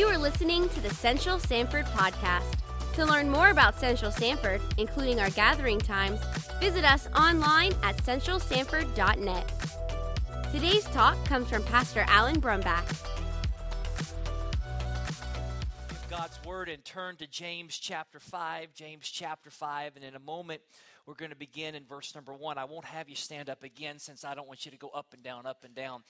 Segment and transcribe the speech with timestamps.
[0.00, 2.56] You are listening to the Central Sanford Podcast.
[2.94, 6.18] To learn more about Central Sanford, including our gathering times,
[6.58, 9.52] visit us online at centralsanford.net.
[10.52, 12.86] Today's talk comes from Pastor Alan Brumback.
[16.08, 18.72] God's Word and turn to James chapter 5.
[18.72, 19.96] James chapter 5.
[19.96, 20.62] And in a moment,
[21.04, 22.56] we're going to begin in verse number 1.
[22.56, 25.12] I won't have you stand up again since I don't want you to go up
[25.12, 26.04] and down, up and down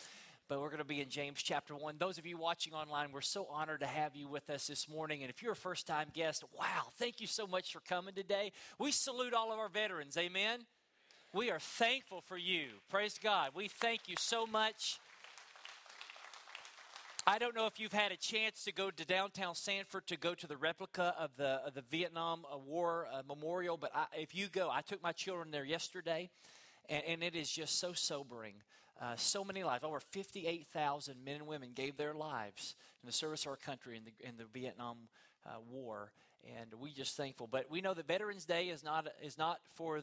[0.51, 1.95] but we're going to be in James chapter 1.
[2.01, 5.23] Those of you watching online, we're so honored to have you with us this morning.
[5.23, 8.51] And if you're a first time guest, wow, thank you so much for coming today.
[8.77, 10.67] We salute all of our veterans, amen.
[11.33, 12.65] We are thankful for you.
[12.91, 13.51] Praise God.
[13.55, 14.99] We thank you so much.
[17.29, 20.35] I don't know if you've had a chance to go to downtown Sanford to go
[20.35, 24.49] to the replica of the, of the Vietnam War uh, Memorial, but I, if you
[24.49, 26.29] go, I took my children there yesterday,
[26.89, 28.55] and, and it is just so sobering.
[29.01, 33.43] Uh, so many lives, over 58,000 men and women gave their lives in the service
[33.43, 34.97] of our country in the, in the Vietnam
[35.47, 36.13] uh, War.
[36.59, 37.47] And we just thankful.
[37.47, 40.03] But we know that Veterans Day is not, is not for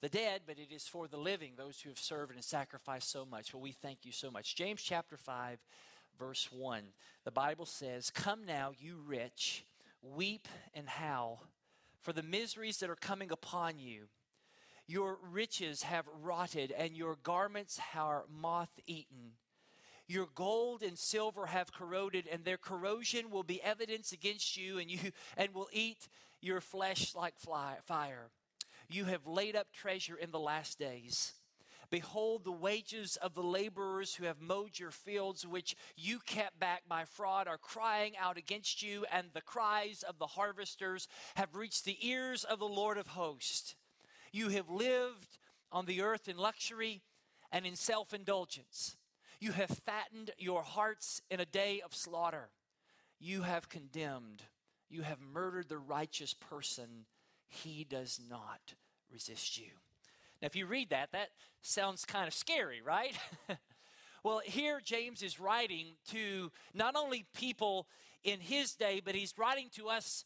[0.00, 3.24] the dead, but it is for the living, those who have served and sacrificed so
[3.24, 3.52] much.
[3.52, 4.54] Well, we thank you so much.
[4.54, 5.58] James chapter 5,
[6.18, 6.82] verse 1.
[7.24, 9.64] The Bible says, Come now, you rich,
[10.02, 11.42] weep and howl
[12.00, 14.04] for the miseries that are coming upon you.
[14.88, 19.32] Your riches have rotted, and your garments are moth eaten.
[20.06, 24.90] Your gold and silver have corroded, and their corrosion will be evidence against you, and
[24.90, 26.08] you and will eat
[26.40, 28.30] your flesh like fly, fire.
[28.88, 31.34] You have laid up treasure in the last days.
[31.90, 36.82] Behold, the wages of the laborers who have mowed your fields, which you kept back
[36.88, 41.84] by fraud, are crying out against you, and the cries of the harvesters have reached
[41.84, 43.74] the ears of the Lord of hosts.
[44.32, 45.38] You have lived
[45.70, 47.02] on the earth in luxury
[47.50, 48.96] and in self indulgence.
[49.40, 52.50] You have fattened your hearts in a day of slaughter.
[53.20, 54.42] You have condemned.
[54.90, 57.06] You have murdered the righteous person.
[57.46, 58.74] He does not
[59.12, 59.70] resist you.
[60.40, 61.28] Now, if you read that, that
[61.62, 63.16] sounds kind of scary, right?
[64.24, 67.86] well, here James is writing to not only people
[68.24, 70.24] in his day, but he's writing to us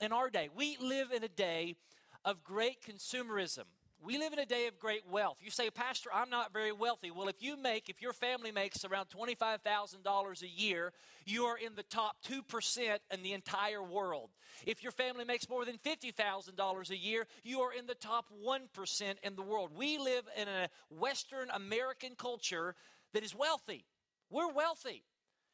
[0.00, 0.48] in our day.
[0.54, 1.76] We live in a day
[2.24, 3.64] of great consumerism.
[4.04, 5.36] We live in a day of great wealth.
[5.40, 7.12] You say, Pastor, I'm not very wealthy.
[7.12, 10.92] Well, if you make, if your family makes around $25,000 a year,
[11.24, 14.30] you are in the top 2% in the entire world.
[14.66, 19.14] If your family makes more than $50,000 a year, you are in the top 1%
[19.22, 19.70] in the world.
[19.76, 22.74] We live in a Western American culture
[23.12, 23.84] that is wealthy.
[24.30, 25.04] We're wealthy.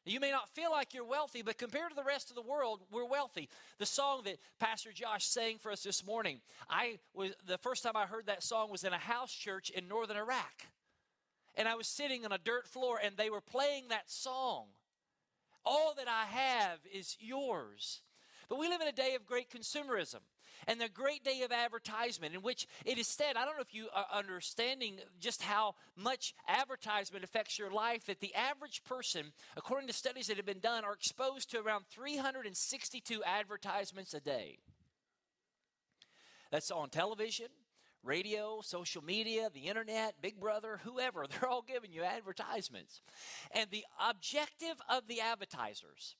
[0.09, 2.81] You may not feel like you're wealthy, but compared to the rest of the world,
[2.91, 3.47] we're wealthy.
[3.77, 7.95] The song that Pastor Josh sang for us this morning, I was the first time
[7.95, 10.65] I heard that song was in a house church in northern Iraq.
[11.53, 14.65] And I was sitting on a dirt floor and they were playing that song.
[15.63, 18.01] All that I have is yours.
[18.49, 20.21] But we live in a day of great consumerism
[20.69, 23.73] and the great day of advertisement in which it is said, I don't know if
[23.73, 29.87] you are understanding just how much advertisement affects your life, that the average person, according
[29.87, 34.59] to studies that have been done, are exposed to around 362 advertisements a day.
[36.51, 37.47] That's on television,
[38.03, 43.01] radio, social media, the internet, Big Brother, whoever, they're all giving you advertisements.
[43.55, 46.15] And the objective of the advertisers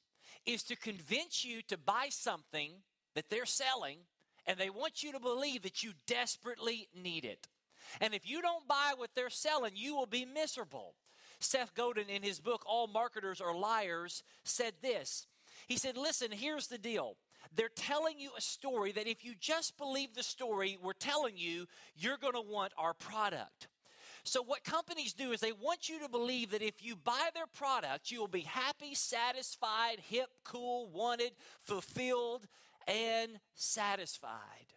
[0.47, 2.71] is to convince you to buy something
[3.13, 3.99] that they're selling
[4.49, 7.47] and they want you to believe that you desperately need it.
[8.01, 10.95] And if you don't buy what they're selling, you will be miserable.
[11.39, 15.27] Seth Godin, in his book, All Marketers Are Liars, said this.
[15.67, 17.15] He said, Listen, here's the deal.
[17.55, 21.67] They're telling you a story that if you just believe the story we're telling you,
[21.95, 23.67] you're going to want our product.
[24.23, 27.47] So, what companies do is they want you to believe that if you buy their
[27.47, 32.47] product, you will be happy, satisfied, hip, cool, wanted, fulfilled,
[32.89, 34.73] and satisfied.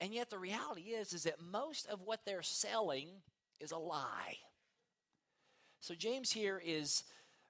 [0.00, 3.08] And yet the reality is is that most of what they're selling
[3.60, 4.36] is a lie.
[5.80, 7.04] So James here is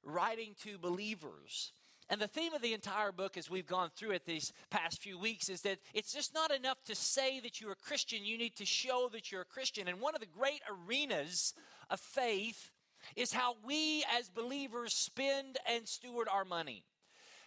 [0.04, 1.72] writing to believers.
[2.08, 5.18] And the theme of the entire book, as we've gone through it these past few
[5.18, 8.24] weeks, is that it's just not enough to say that you're a Christian.
[8.24, 9.88] You need to show that you're a Christian.
[9.88, 11.52] And one of the great arenas
[11.90, 12.70] of faith
[13.16, 16.84] is how we as believers spend and steward our money.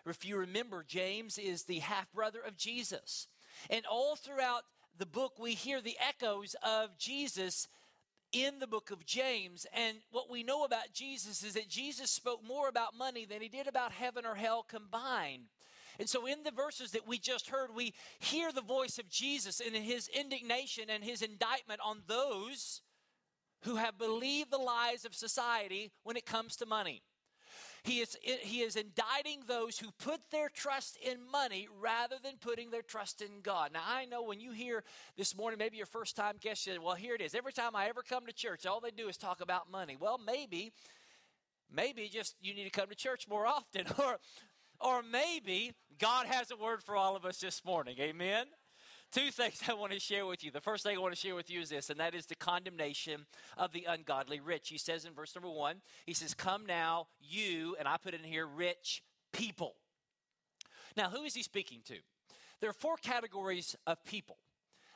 [0.09, 3.27] If you remember, James is the half brother of Jesus.
[3.69, 4.63] And all throughout
[4.97, 7.67] the book, we hear the echoes of Jesus
[8.31, 9.65] in the book of James.
[9.73, 13.49] And what we know about Jesus is that Jesus spoke more about money than he
[13.49, 15.45] did about heaven or hell combined.
[15.97, 19.59] And so, in the verses that we just heard, we hear the voice of Jesus
[19.59, 22.81] in his indignation and his indictment on those
[23.63, 27.01] who have believed the lies of society when it comes to money.
[27.83, 32.71] He is, he is indicting those who put their trust in money rather than putting
[32.71, 33.71] their trust in God.
[33.73, 34.83] Now, I know when you hear
[35.17, 37.35] this morning, maybe your first time guest, said, well, here it is.
[37.35, 39.97] Every time I ever come to church, all they do is talk about money.
[39.99, 40.71] Well, maybe,
[41.73, 43.85] maybe just you need to come to church more often.
[43.99, 44.17] Or,
[44.81, 47.97] or maybe God has a word for all of us this morning.
[47.99, 48.45] Amen?
[49.11, 50.51] Two things I want to share with you.
[50.51, 52.35] The first thing I want to share with you is this, and that is the
[52.35, 53.25] condemnation
[53.57, 54.69] of the ungodly rich.
[54.69, 58.23] He says in verse number one, he says, Come now, you, and I put in
[58.23, 59.75] here, rich people.
[60.95, 61.95] Now, who is he speaking to?
[62.59, 64.37] There are four categories of people.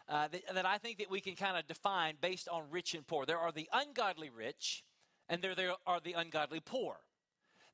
[0.10, 3.07] Uh, that, that I think that we can kind of define based on rich and
[3.07, 3.25] poor.
[3.25, 4.83] There are the ungodly rich,
[5.30, 6.98] and there, there are the ungodly poor.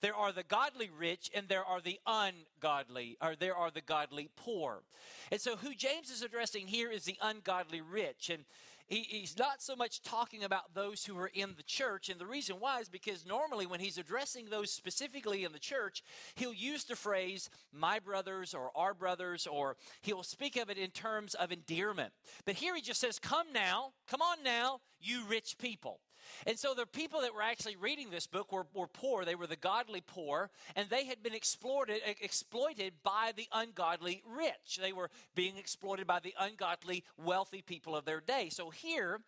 [0.01, 4.29] There are the godly rich and there are the ungodly, or there are the godly
[4.35, 4.83] poor.
[5.31, 8.29] And so, who James is addressing here is the ungodly rich.
[8.29, 8.45] And
[8.89, 12.09] he, he's not so much talking about those who are in the church.
[12.09, 16.03] And the reason why is because normally, when he's addressing those specifically in the church,
[16.35, 20.89] he'll use the phrase, my brothers or our brothers, or he'll speak of it in
[20.89, 22.13] terms of endearment.
[22.45, 25.99] But here he just says, Come now, come on now, you rich people.
[26.45, 29.25] And so the people that were actually reading this book were, were poor.
[29.25, 34.79] They were the godly poor, and they had been exploited, exploited by the ungodly rich.
[34.81, 38.49] They were being exploited by the ungodly wealthy people of their day.
[38.49, 39.21] So here,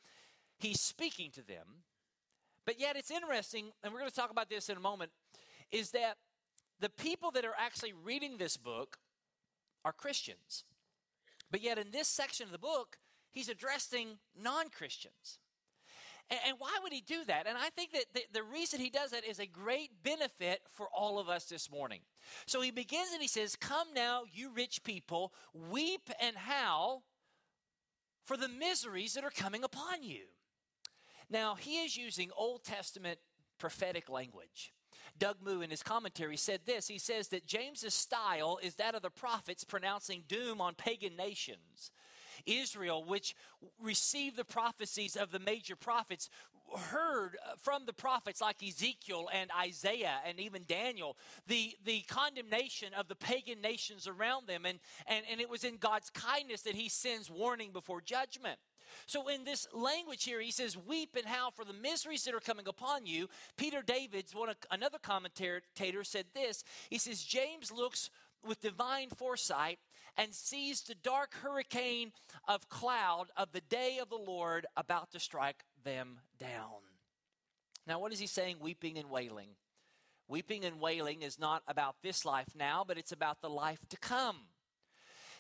[0.58, 1.84] he's speaking to them.
[2.66, 5.12] But yet it's interesting, and we're going to talk about this in a moment,
[5.72, 6.18] is that
[6.80, 8.98] the people that are actually reading this book
[9.84, 10.64] are Christians.
[11.50, 12.98] But yet in this section of the book,
[13.32, 15.40] he's addressing non Christians.
[16.30, 17.48] And, why would he do that?
[17.48, 21.20] And I think that the reason he does that is a great benefit for all
[21.20, 22.02] of us this morning.
[22.46, 27.04] So he begins and he says, Come now, you rich people, weep and howl
[28.24, 30.24] for the miseries that are coming upon you.
[31.30, 33.20] Now, he is using Old Testament
[33.58, 34.74] prophetic language.
[35.18, 36.88] Doug Moo, in his commentary, said this.
[36.88, 41.92] He says that James's style is that of the prophets pronouncing doom on pagan nations.
[42.46, 43.36] Israel, which
[43.82, 46.30] received the prophecies of the major prophets,
[46.78, 51.18] heard uh, from the prophets like Ezekiel and Isaiah and even Daniel
[51.48, 54.66] the, the condemnation of the pagan nations around them.
[54.66, 58.58] And, and, and it was in God's kindness that he sends warning before judgment.
[59.06, 62.42] So, in this language here, he says, Weep and howl for the miseries that are
[62.42, 63.30] coming upon you.
[63.56, 65.62] Peter Davids, one, another commentator,
[66.04, 66.64] said this.
[66.90, 68.10] He says, James looks
[68.46, 69.80] with divine foresight
[70.18, 72.12] and sees the dark hurricane
[72.48, 76.82] of cloud of the day of the Lord about to strike them down.
[77.88, 79.50] Now, what is he saying, weeping and wailing?
[80.28, 83.98] Weeping and wailing is not about this life now, but it's about the life to
[83.98, 84.38] come.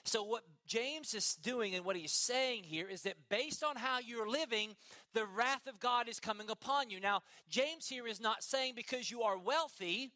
[0.04, 4.00] So, what James is doing and what he's saying here is that based on how
[4.00, 4.76] you're living,
[5.14, 7.00] the wrath of God is coming upon you.
[7.00, 10.12] Now, James here is not saying because you are wealthy,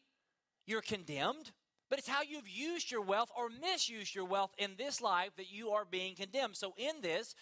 [0.66, 1.52] you're condemned.
[1.88, 5.50] But it's how you've used your wealth or misused your wealth in this life that
[5.50, 6.56] you are being condemned.
[6.56, 7.34] So in this,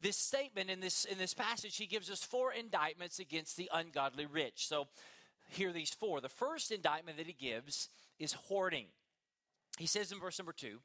[0.00, 4.26] this statement in this in this passage, he gives us four indictments against the ungodly
[4.26, 4.66] rich.
[4.66, 4.86] So
[5.48, 6.20] here are these four.
[6.20, 7.88] The first indictment that he gives
[8.18, 8.86] is hoarding.
[9.78, 10.78] He says in verse number two,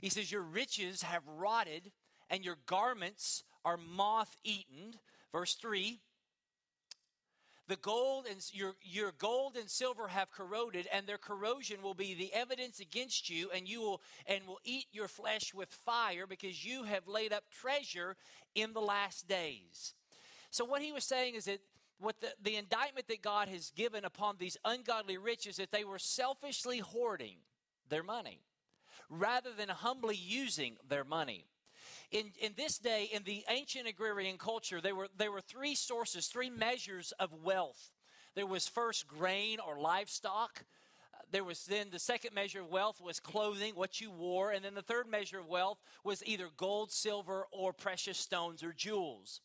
[0.00, 1.92] he says, Your riches have rotted,
[2.28, 4.94] and your garments are moth eaten.
[5.30, 6.00] Verse three,
[7.68, 12.14] the gold and your, your gold and silver have corroded, and their corrosion will be
[12.14, 16.64] the evidence against you, and you will and will eat your flesh with fire, because
[16.64, 18.16] you have laid up treasure
[18.54, 19.94] in the last days.
[20.50, 21.60] So what he was saying is that
[21.98, 25.98] what the, the indictment that God has given upon these ungodly riches that they were
[25.98, 27.36] selfishly hoarding
[27.88, 28.40] their money
[29.08, 31.46] rather than humbly using their money
[32.12, 36.26] in, in this day, in the ancient agrarian culture, there were, there were three sources,
[36.26, 37.90] three measures of wealth.
[38.34, 40.64] There was first grain or livestock.
[41.30, 44.52] There was then the second measure of wealth was clothing, what you wore.
[44.52, 48.72] And then the third measure of wealth was either gold, silver, or precious stones or
[48.72, 49.40] jewels.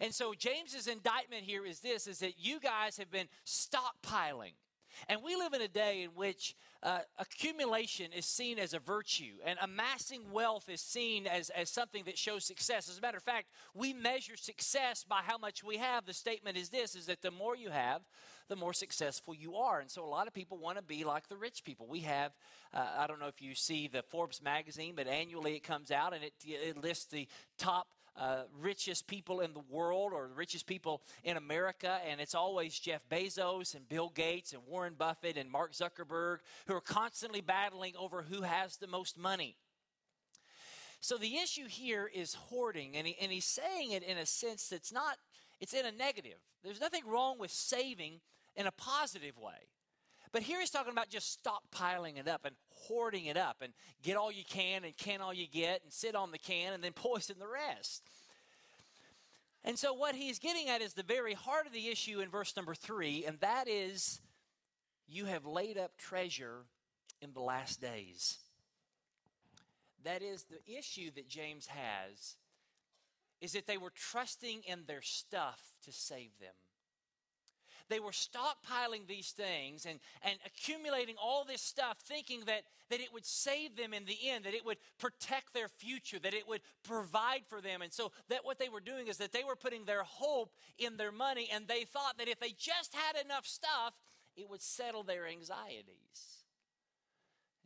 [0.00, 4.52] And so James's indictment here is this is that you guys have been stockpiling.
[5.08, 9.34] And we live in a day in which uh, accumulation is seen as a virtue,
[9.44, 12.88] and amassing wealth is seen as, as something that shows success.
[12.88, 16.06] As a matter of fact, we measure success by how much we have.
[16.06, 18.02] The statement is this is that the more you have,
[18.48, 19.80] the more successful you are.
[19.80, 21.86] And so a lot of people want to be like the rich people.
[21.86, 22.32] We have,
[22.72, 26.14] uh, I don't know if you see the Forbes magazine, but annually it comes out
[26.14, 27.28] and it, it lists the
[27.58, 27.88] top
[28.18, 32.78] uh, richest people in the world or the richest people in America, and it's always
[32.78, 37.94] Jeff Bezos and Bill Gates and Warren Buffett and Mark Zuckerberg who are constantly battling
[37.96, 39.56] over who has the most money.
[41.00, 44.68] So the issue here is hoarding, and, he, and he's saying it in a sense
[44.68, 45.16] that's not,
[45.60, 46.38] it's in a negative.
[46.64, 48.20] There's nothing wrong with saving
[48.56, 49.68] in a positive way.
[50.32, 54.16] But here he's talking about just stockpiling it up and hoarding it up and get
[54.16, 56.92] all you can and can all you get and sit on the can and then
[56.94, 58.02] poison the rest.
[59.64, 62.56] And so, what he's getting at is the very heart of the issue in verse
[62.56, 64.20] number three, and that is
[65.08, 66.64] you have laid up treasure
[67.20, 68.38] in the last days.
[70.04, 72.36] That is the issue that James has
[73.40, 76.54] is that they were trusting in their stuff to save them.
[77.88, 83.12] They were stockpiling these things and, and accumulating all this stuff, thinking that, that it
[83.12, 86.60] would save them in the end, that it would protect their future, that it would
[86.82, 87.82] provide for them.
[87.82, 90.96] And so that what they were doing is that they were putting their hope in
[90.96, 93.94] their money, and they thought that if they just had enough stuff,
[94.36, 96.38] it would settle their anxieties.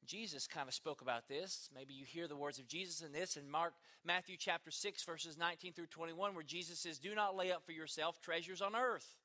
[0.06, 1.70] Jesus kind of spoke about this.
[1.74, 3.72] Maybe you hear the words of Jesus in this in Mark
[4.04, 7.72] Matthew chapter 6 verses 19 through 21 where Jesus says, "Do not lay up for
[7.72, 9.16] yourself treasures on earth,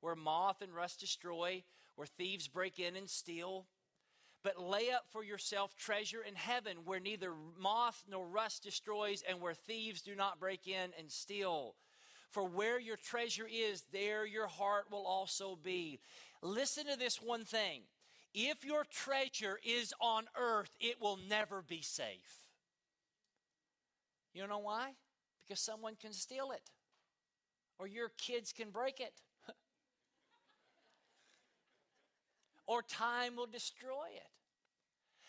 [0.00, 3.66] where moth and rust destroy, where thieves break in and steal,
[4.42, 9.40] but lay up for yourself treasure in heaven, where neither moth nor rust destroys and
[9.40, 11.76] where thieves do not break in and steal."
[12.30, 16.00] For where your treasure is, there your heart will also be.
[16.42, 17.88] Listen to this one thing
[18.34, 22.50] if your treasure is on earth, it will never be safe.
[24.34, 24.96] You know why?
[25.42, 26.70] Because someone can steal it,
[27.78, 29.22] or your kids can break it,
[32.66, 34.28] or time will destroy it.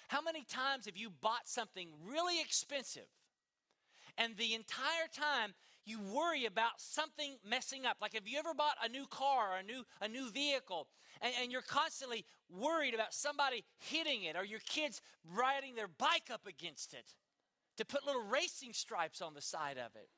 [0.10, 3.08] How many times have you bought something really expensive
[4.18, 5.54] and the entire time
[5.86, 7.98] you worry about something messing up.
[8.02, 10.88] Like have you ever bought a new car or a new a new vehicle
[11.22, 16.30] and, and you're constantly worried about somebody hitting it or your kids riding their bike
[16.32, 17.14] up against it
[17.78, 20.10] to put little racing stripes on the side of it.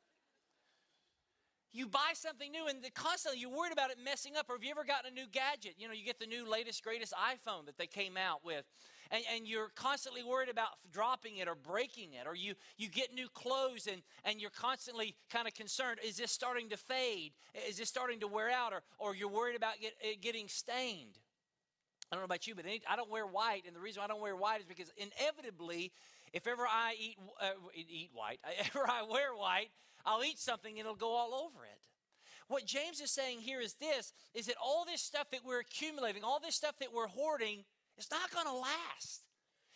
[1.72, 4.50] You buy something new and constantly you're worried about it messing up.
[4.50, 5.76] Or have you ever gotten a new gadget?
[5.78, 8.66] You know, you get the new latest, greatest iPhone that they came out with
[9.12, 13.14] and, and you're constantly worried about dropping it or breaking it, or you, you get
[13.14, 17.32] new clothes and, and you're constantly kind of concerned is this starting to fade?
[17.68, 18.74] Is this starting to wear out?
[18.74, 21.18] Or, or you're worried about get, it getting stained.
[22.12, 24.22] I don't know about you, but I don't wear white, and the reason I don't
[24.22, 25.92] wear white is because inevitably,
[26.34, 28.40] if ever I eat uh, eat white,
[28.76, 29.70] ever I wear white,
[30.06, 31.80] I'll eat something and it'll go all over it.
[32.48, 36.24] What James is saying here is this: is that all this stuff that we're accumulating,
[36.24, 37.64] all this stuff that we're hoarding,
[37.98, 39.24] it's not going to last.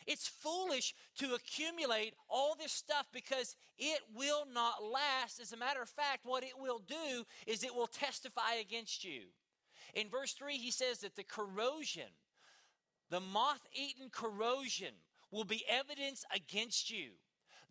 [0.06, 5.40] It's foolish to accumulate all this stuff because it will not last.
[5.40, 9.22] As a matter of fact, what it will do is it will testify against you.
[9.94, 12.10] In verse 3, he says that the corrosion,
[13.10, 14.94] the moth eaten corrosion,
[15.32, 17.12] will be evidence against you.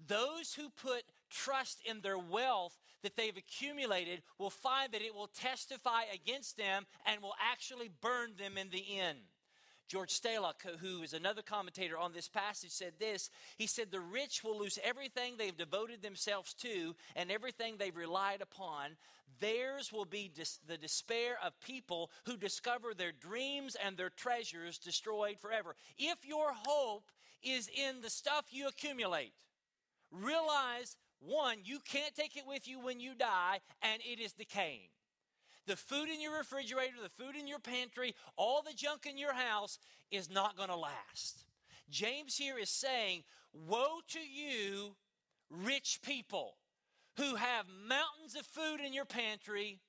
[0.06, 1.02] Those who put
[1.32, 6.86] trust in their wealth that they've accumulated will find that it will testify against them
[7.06, 9.18] and will actually burn them in the end.
[9.88, 13.28] George Stulac, who is another commentator on this passage, said this.
[13.58, 18.40] He said, The rich will lose everything they've devoted themselves to and everything they've relied
[18.40, 18.96] upon.
[19.40, 24.78] Theirs will be dis- the despair of people who discover their dreams and their treasures
[24.78, 25.76] destroyed forever.
[25.98, 27.10] If your hope
[27.42, 29.32] is in the stuff you accumulate,
[30.10, 34.88] realize one, you can't take it with you when you die, and it is decaying
[35.66, 39.34] the food in your refrigerator, the food in your pantry, all the junk in your
[39.34, 39.78] house
[40.10, 41.44] is not going to last.
[41.90, 44.96] James here is saying, Woe to you,
[45.50, 46.56] rich people,
[47.16, 49.80] who have mountains of food in your pantry,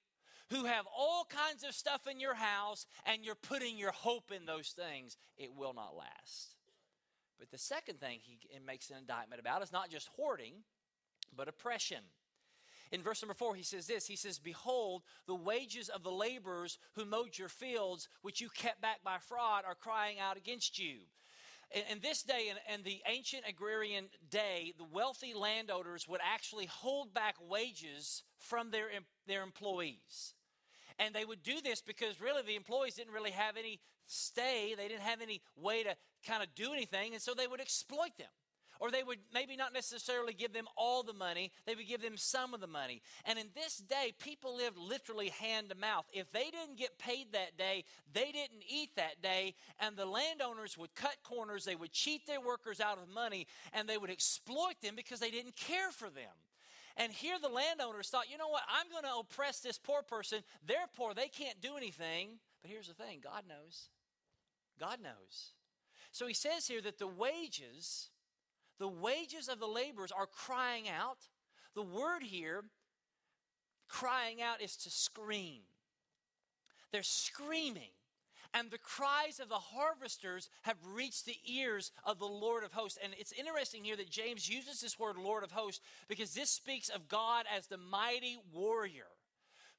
[0.49, 4.45] who have all kinds of stuff in your house, and you're putting your hope in
[4.45, 5.17] those things.
[5.37, 6.55] It will not last.
[7.39, 10.63] But the second thing he makes an indictment about is not just hoarding,
[11.35, 12.03] but oppression.
[12.91, 16.77] In verse number four, he says this He says, Behold, the wages of the laborers
[16.93, 20.99] who mowed your fields, which you kept back by fraud, are crying out against you.
[21.89, 27.15] In, this day, in, in the ancient agrarian day, the wealthy landowners would actually hold
[27.15, 28.89] back wages from their,
[29.25, 30.35] their employees.
[30.99, 34.75] And they would do this because really the employees didn't really have any stay.
[34.77, 35.95] They didn't have any way to
[36.27, 37.13] kind of do anything.
[37.13, 38.27] And so they would exploit them.
[38.79, 42.17] Or they would maybe not necessarily give them all the money, they would give them
[42.17, 43.01] some of the money.
[43.25, 46.05] And in this day, people lived literally hand to mouth.
[46.13, 49.55] If they didn't get paid that day, they didn't eat that day.
[49.79, 53.87] And the landowners would cut corners, they would cheat their workers out of money, and
[53.87, 56.33] they would exploit them because they didn't care for them.
[56.95, 60.43] And here the landowners thought, you know what, I'm going to oppress this poor person.
[60.65, 62.39] They're poor, they can't do anything.
[62.61, 63.89] But here's the thing God knows.
[64.79, 65.53] God knows.
[66.11, 68.09] So he says here that the wages
[68.83, 71.19] the wages of the laborers are crying out.
[71.73, 72.65] The word here,
[73.87, 75.61] crying out, is to scream.
[76.91, 77.91] They're screaming
[78.53, 82.99] and the cries of the harvesters have reached the ears of the Lord of hosts.
[83.01, 86.89] And it's interesting here that James uses this word Lord of hosts because this speaks
[86.89, 89.07] of God as the mighty warrior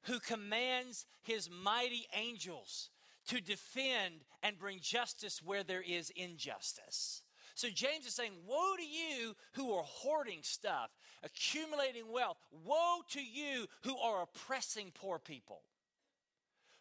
[0.05, 2.89] who commands his mighty angels
[3.27, 7.21] to defend and bring justice where there is injustice.
[7.55, 10.91] So James is saying, Woe to you who are hoarding stuff,
[11.23, 12.37] accumulating wealth.
[12.65, 15.61] Woe to you who are oppressing poor people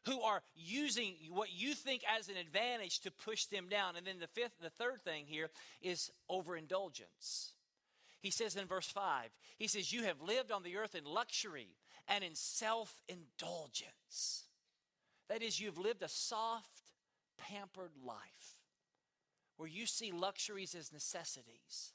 [0.07, 3.97] who are using what you think as an advantage to push them down.
[3.97, 5.49] And then the fifth, the third thing here
[5.81, 7.53] is overindulgence.
[8.21, 11.69] He says in verse 5, he says, You have lived on the earth in luxury
[12.09, 14.45] and in self indulgence.
[15.29, 16.93] That is, you've lived a soft,
[17.39, 18.54] pampered life
[19.57, 21.93] where you see luxuries as necessities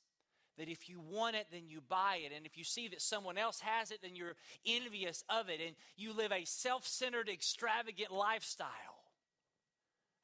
[0.59, 2.33] that if you want it, then you buy it.
[2.35, 4.35] And if you see that someone else has it, then you're
[4.65, 5.61] envious of it.
[5.65, 8.67] And you live a self centered, extravagant lifestyle.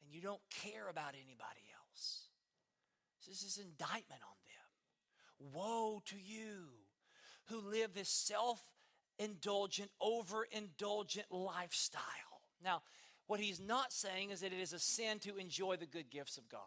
[0.03, 2.27] And you don't care about anybody else.
[3.27, 5.53] This is indictment on them.
[5.53, 6.67] Woe to you
[7.45, 8.61] who live this self
[9.17, 12.01] indulgent, overindulgent lifestyle.
[12.63, 12.81] Now,
[13.27, 16.37] what he's not saying is that it is a sin to enjoy the good gifts
[16.37, 16.61] of God.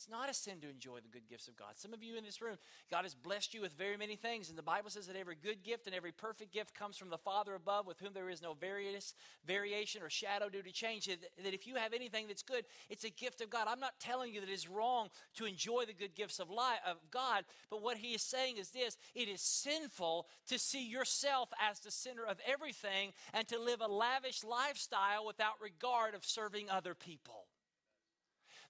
[0.00, 1.72] It's not a sin to enjoy the good gifts of God.
[1.74, 2.56] Some of you in this room,
[2.90, 4.48] God has blessed you with very many things.
[4.48, 7.18] And the Bible says that every good gift and every perfect gift comes from the
[7.18, 9.12] Father above, with whom there is no various,
[9.46, 11.04] variation or shadow due to change.
[11.04, 13.66] That if you have anything that's good, it's a gift of God.
[13.68, 17.44] I'm not telling you that it's wrong to enjoy the good gifts of, of God,
[17.68, 21.90] but what he is saying is this it is sinful to see yourself as the
[21.90, 27.49] center of everything and to live a lavish lifestyle without regard of serving other people.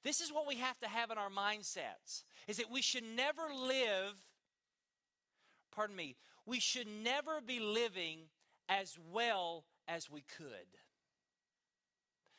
[0.03, 3.43] This is what we have to have in our mindsets is that we should never
[3.55, 4.15] live
[5.71, 6.17] pardon me,
[6.47, 8.19] we should never be living
[8.69, 10.79] as well as we could.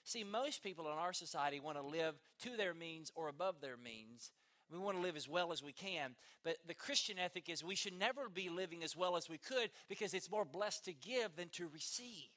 [0.04, 3.78] See, most people in our society want to live to their means or above their
[3.78, 4.32] means.
[4.72, 6.16] We want to live as well as we can.
[6.44, 9.70] But the Christian ethic is we should never be living as well as we could
[9.90, 12.30] because it's more blessed to give than to receive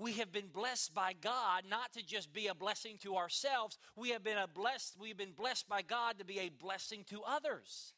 [0.00, 3.78] we have been blessed by God not to just be a blessing to ourselves.
[3.94, 7.20] We have been a blessed, we've been blessed by God to be a blessing to
[7.22, 7.92] others.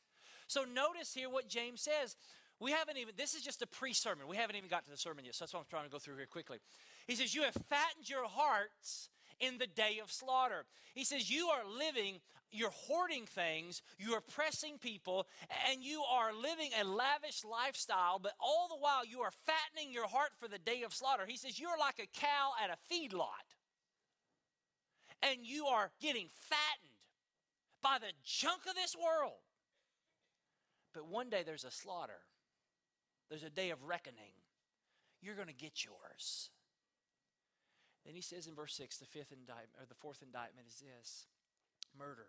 [0.48, 2.16] So notice here what James says.
[2.58, 4.26] We haven't even, this is just a pre sermon.
[4.28, 5.36] We haven't even got to the sermon yet.
[5.36, 6.58] So that's what I'm trying to go through here quickly.
[7.06, 9.08] He says, You have fattened your hearts
[9.42, 10.64] in the day of slaughter.
[10.94, 15.26] He says, You are living, you're hoarding things, you are pressing people,
[15.70, 20.06] and you are living a lavish lifestyle, but all the while you are fattening your
[20.06, 21.24] heart for the day of slaughter.
[21.26, 23.26] He says, You're like a cow at a feedlot,
[25.22, 26.92] and you are getting fattened
[27.82, 29.40] by the junk of this world.
[30.94, 32.20] But one day there's a slaughter,
[33.28, 34.34] there's a day of reckoning.
[35.20, 36.50] You're going to get yours.
[38.04, 41.26] Then he says in verse 6, the fifth indictment, or the fourth indictment is this
[41.96, 42.26] murder.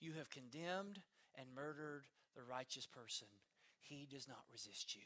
[0.00, 1.00] You have condemned
[1.38, 3.28] and murdered the righteous person.
[3.80, 5.02] He does not resist you.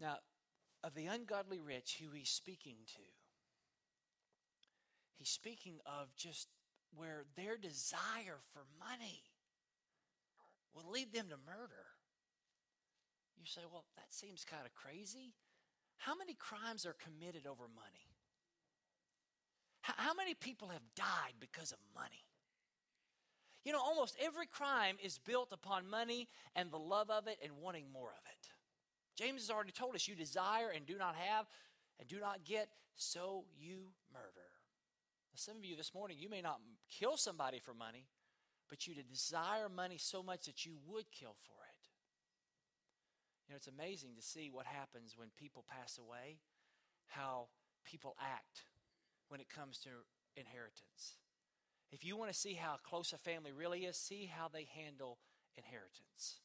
[0.00, 0.18] Now,
[0.82, 3.02] of the ungodly rich who he's speaking to,
[5.16, 6.48] he's speaking of just
[6.94, 9.22] where their desire for money
[10.74, 11.86] will lead them to murder.
[13.38, 15.34] You say, well, that seems kind of crazy.
[15.98, 18.08] How many crimes are committed over money?
[19.82, 22.24] How many people have died because of money?
[23.64, 27.52] You know, almost every crime is built upon money and the love of it and
[27.60, 28.48] wanting more of it.
[29.16, 31.46] James has already told us you desire and do not have
[32.00, 34.48] and do not get, so you murder.
[35.34, 38.06] Some of you this morning, you may not kill somebody for money,
[38.68, 41.61] but you desire money so much that you would kill for it.
[43.52, 46.40] Know, it's amazing to see what happens when people pass away,
[47.08, 47.48] how
[47.84, 48.64] people act
[49.28, 49.90] when it comes to
[50.40, 51.20] inheritance.
[51.90, 55.18] If you want to see how close a family really is, see how they handle
[55.58, 56.40] inheritance.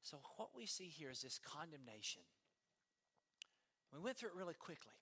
[0.00, 2.22] So, what we see here is this condemnation.
[3.92, 4.96] We went through it really quickly.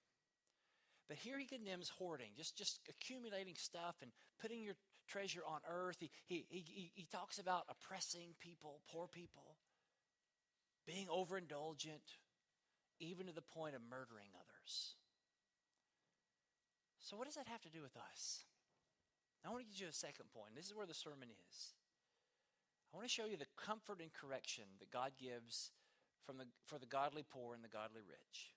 [1.07, 4.75] But here he condemns hoarding, just, just accumulating stuff and putting your
[5.12, 5.96] treasure on earth.
[6.01, 9.57] He, he, he, he talks about oppressing people, poor people,
[10.87, 12.16] being overindulgent,
[12.98, 14.96] even to the point of murdering others.
[17.01, 18.44] So, what does that have to do with us?
[19.44, 20.55] I want to give you a second point.
[20.57, 21.75] This is where the sermon is.
[22.92, 25.72] I want to show you the comfort and correction that God gives
[26.25, 28.55] from the, for the godly poor and the godly rich.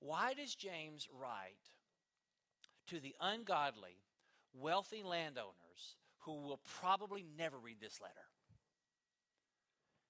[0.00, 1.72] Why does James write
[2.86, 3.96] to the ungodly
[4.54, 8.14] wealthy landowners who will probably never read this letter.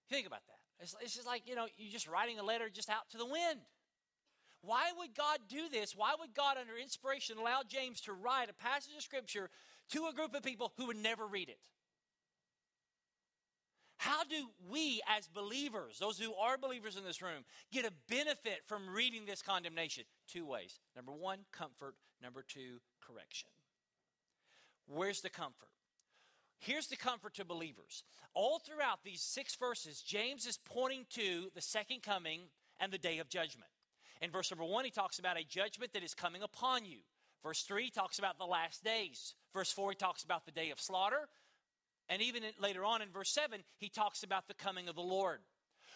[0.09, 0.83] Think about that.
[0.83, 3.27] It's, it's just like, you know, you're just writing a letter just out to the
[3.27, 3.61] wind.
[4.63, 5.95] Why would God do this?
[5.95, 9.51] Why would God, under inspiration, allow James to write a passage of Scripture
[9.91, 11.61] to a group of people who would never read it?
[13.99, 18.61] How do we, as believers, those who are believers in this room, get a benefit
[18.67, 20.05] from reading this condemnation?
[20.29, 20.79] Two ways.
[20.95, 21.95] Number one, comfort.
[22.23, 23.49] Number two, correction.
[24.89, 25.69] Where's the comfort?
[26.59, 28.03] Here's the comfort to believers.
[28.35, 32.41] All throughout these six verses, James is pointing to the second coming
[32.81, 33.71] and the day of judgment.
[34.21, 36.99] In verse number one, he talks about a judgment that is coming upon you.
[37.45, 39.35] Verse three talks about the last days.
[39.55, 41.29] Verse four, he talks about the day of slaughter.
[42.09, 45.41] And even later on in verse 7, he talks about the coming of the Lord.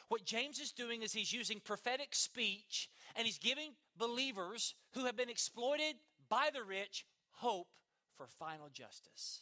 [0.09, 5.16] What James is doing is he's using prophetic speech and he's giving believers who have
[5.16, 5.96] been exploited
[6.28, 7.68] by the rich hope
[8.16, 9.40] for final justice.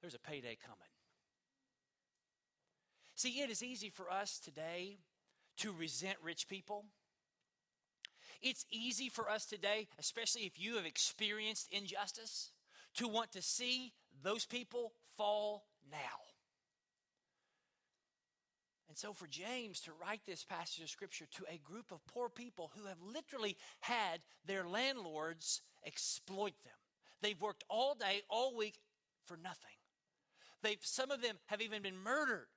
[0.00, 0.88] There's a payday coming.
[3.14, 4.98] See, it is easy for us today
[5.58, 6.84] to resent rich people.
[8.40, 12.52] It's easy for us today, especially if you have experienced injustice,
[12.94, 16.28] to want to see those people fall now.
[18.98, 22.72] So, for James to write this passage of scripture to a group of poor people
[22.76, 26.74] who have literally had their landlords exploit them,
[27.22, 28.80] they've worked all day, all week
[29.24, 29.76] for nothing.
[30.64, 32.48] They've, some of them have even been murdered.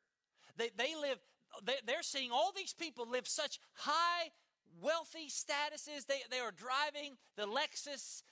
[0.58, 1.20] They, they live,
[1.64, 4.32] they, they're seeing all these people live such high,
[4.82, 6.08] wealthy statuses.
[6.08, 8.24] They, they are driving the Lexus.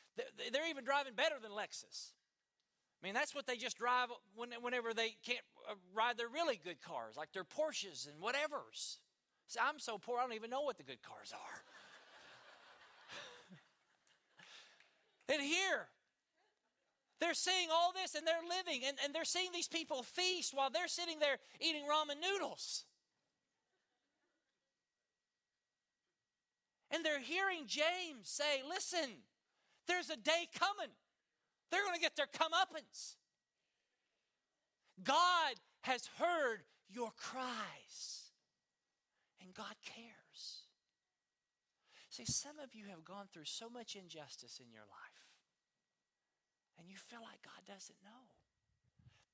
[0.51, 2.13] They're even driving better than Lexus.
[3.01, 6.81] I mean, that's what they just drive whenever they can't Uh, ride their really good
[6.81, 8.97] cars, like their Porsches and whatevers.
[9.47, 11.63] See, I'm so poor, I don't even know what the good cars are.
[15.33, 15.87] and here,
[17.19, 20.69] they're seeing all this and they're living, and, and they're seeing these people feast while
[20.69, 22.85] they're sitting there eating ramen noodles.
[26.91, 29.21] And they're hearing James say, Listen,
[29.87, 30.89] there's a day coming
[31.71, 33.15] they're going to get their comeuppance.
[35.03, 38.31] God has heard your cries,
[39.41, 40.63] and God cares.
[42.09, 45.27] See, some of you have gone through so much injustice in your life,
[46.77, 48.33] and you feel like God doesn't know.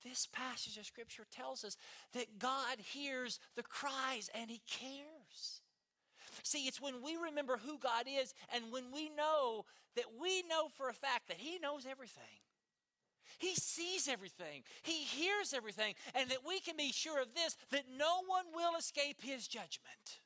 [0.04, 1.78] This passage of Scripture tells us
[2.13, 5.62] that God hears the cries and He cares.
[6.43, 10.67] See, it's when we remember who God is and when we know that we know
[10.78, 12.23] for a fact that He knows everything.
[13.38, 14.63] He sees everything.
[14.84, 15.95] He hears everything.
[16.13, 20.19] And that we can be sure of this that no one will escape His judgment.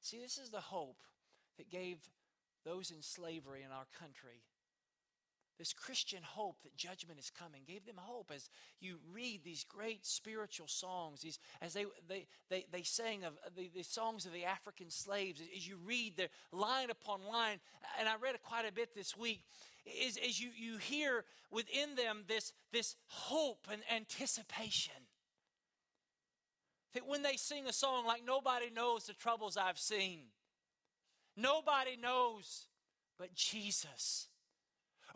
[0.00, 0.98] See, this is the hope
[1.58, 1.98] that gave
[2.64, 4.42] those in slavery in our country
[5.58, 8.48] this Christian hope that judgment is coming gave them hope as
[8.80, 13.70] you read these great spiritual songs, these, as they, they, they, they sang of the,
[13.74, 17.58] the songs of the African slaves, as you read the line upon line,
[17.98, 19.42] and I read quite a bit this week,
[19.86, 24.94] is as you, you hear within them this, this hope and anticipation.
[26.94, 30.20] That when they sing a song like Nobody Knows the Troubles I've Seen,
[31.36, 32.68] nobody knows
[33.18, 34.28] but Jesus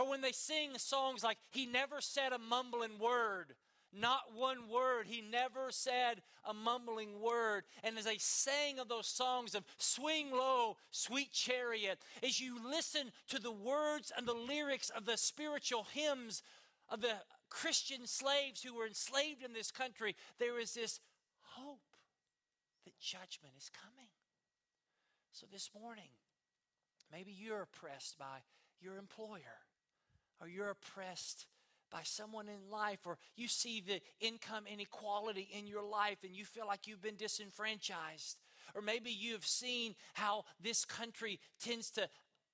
[0.01, 3.55] or when they sing songs like, He never said a mumbling word.
[3.93, 5.07] Not one word.
[5.09, 7.65] He never said a mumbling word.
[7.83, 13.11] And as they sang of those songs of Swing Low, Sweet Chariot, as you listen
[13.29, 16.43] to the words and the lyrics of the spiritual hymns
[16.89, 17.17] of the
[17.49, 21.01] Christian slaves who were enslaved in this country, there is this
[21.41, 21.81] hope
[22.85, 24.09] that judgment is coming.
[25.33, 26.11] So this morning,
[27.11, 28.43] maybe you're oppressed by
[28.81, 29.59] your employer
[30.41, 31.47] or you're oppressed
[31.91, 36.45] by someone in life, or you see the income inequality in your life and you
[36.45, 38.37] feel like you've been disenfranchised,
[38.75, 42.09] or maybe you've seen how this country tends to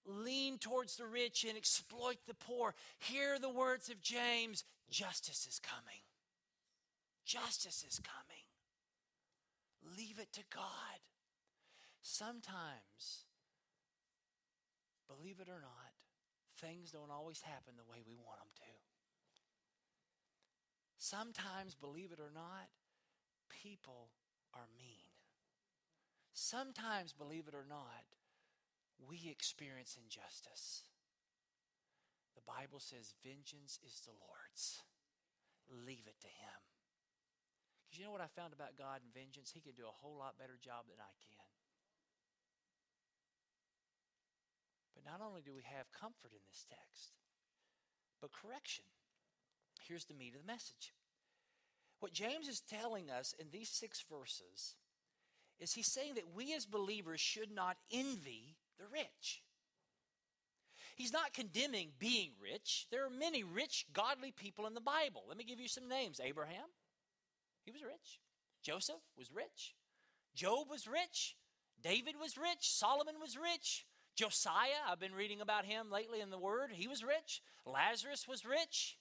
[0.07, 2.75] lean towards the rich and exploit the poor.
[2.99, 6.01] Hear the words of James justice is coming.
[7.25, 8.45] Justice is coming.
[9.99, 11.01] Leave it to God.
[12.03, 13.27] Sometimes,
[15.09, 15.93] believe it or not,
[16.61, 18.76] things don't always happen the way we want them to.
[21.07, 22.67] Sometimes, believe it or not,
[23.47, 24.11] people
[24.51, 25.07] are mean.
[26.35, 28.11] Sometimes, believe it or not,
[28.99, 30.83] we experience injustice.
[32.35, 34.83] The Bible says, Vengeance is the Lord's.
[35.71, 36.59] Leave it to Him.
[37.87, 39.55] Because you know what I found about God and vengeance?
[39.55, 41.47] He can do a whole lot better job than I can.
[44.99, 47.15] But not only do we have comfort in this text,
[48.19, 48.91] but correction.
[49.89, 50.95] Here's the meat of the message.
[52.01, 54.75] What James is telling us in these six verses
[55.59, 59.43] is he's saying that we as believers should not envy the rich.
[60.97, 62.87] He's not condemning being rich.
[62.91, 65.25] There are many rich, godly people in the Bible.
[65.29, 66.69] Let me give you some names Abraham,
[67.65, 68.21] he was rich.
[68.63, 69.75] Joseph was rich.
[70.35, 71.37] Job was rich.
[71.83, 72.71] David was rich.
[72.71, 73.87] Solomon was rich.
[74.17, 76.71] Josiah, I've been reading about him lately in the Word.
[76.73, 77.43] He was rich.
[77.67, 78.97] Lazarus was rich.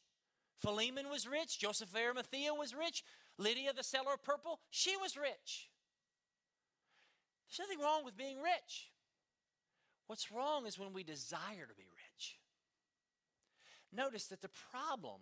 [0.59, 1.59] Philemon was rich.
[1.59, 3.03] Joseph of Arimathea was rich.
[3.37, 5.69] Lydia, the seller of purple, she was rich.
[7.47, 8.91] There's nothing wrong with being rich.
[10.07, 12.37] What's wrong is when we desire to be rich.
[13.91, 15.21] Notice that the problem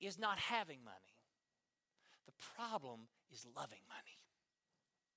[0.00, 1.16] is not having money,
[2.26, 4.18] the problem is loving money.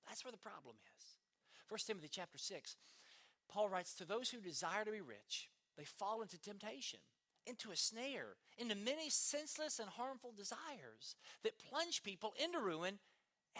[0.07, 1.03] That's where the problem is.
[1.69, 2.77] 1 Timothy chapter 6,
[3.49, 6.99] Paul writes, To those who desire to be rich, they fall into temptation,
[7.47, 12.99] into a snare, into many senseless and harmful desires that plunge people into ruin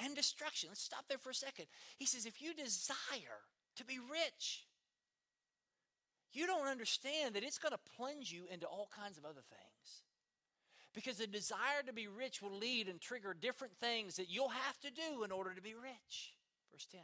[0.04, 0.70] and destruction.
[0.70, 1.66] Let's stop there for a second.
[1.98, 3.42] He says, If you desire
[3.76, 4.66] to be rich,
[6.34, 10.04] you don't understand that it's going to plunge you into all kinds of other things.
[10.94, 14.80] Because the desire to be rich will lead and trigger different things that you'll have
[14.80, 16.34] to do in order to be rich.
[16.72, 17.02] Verse 10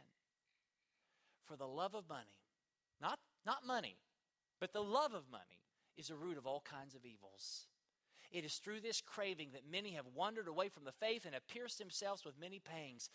[1.44, 2.40] For the love of money,
[3.00, 3.96] not, not money,
[4.60, 5.63] but the love of money
[5.96, 7.66] is the root of all kinds of evils.
[8.30, 11.46] It is through this craving that many have wandered away from the faith and have
[11.46, 13.08] pierced themselves with many pangs.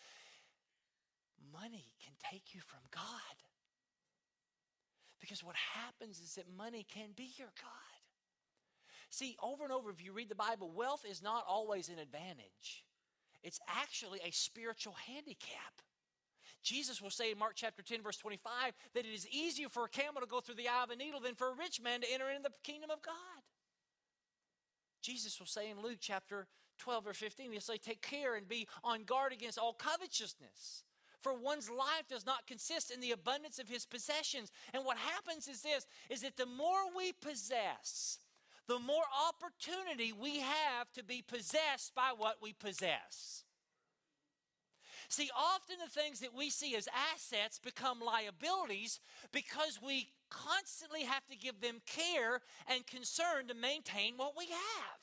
[1.52, 3.36] Money can take you from God.
[5.20, 8.00] Because what happens is that money can be your God.
[9.10, 12.84] See, over and over, if you read the Bible, wealth is not always an advantage,
[13.42, 15.82] it's actually a spiritual handicap.
[16.62, 19.88] Jesus will say in Mark chapter 10, verse 25, that it is easier for a
[19.88, 22.12] camel to go through the eye of a needle than for a rich man to
[22.12, 23.42] enter into the kingdom of God.
[25.02, 26.46] Jesus will say in Luke chapter
[26.78, 30.84] 12 or 15, he'll say, Take care and be on guard against all covetousness.
[31.22, 34.50] For one's life does not consist in the abundance of his possessions.
[34.72, 38.18] And what happens is this is that the more we possess,
[38.66, 43.44] the more opportunity we have to be possessed by what we possess.
[45.10, 49.00] See, often the things that we see as assets become liabilities
[49.32, 55.00] because we constantly have to give them care and concern to maintain what we have.